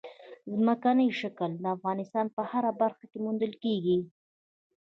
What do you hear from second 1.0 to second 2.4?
شکل د افغانستان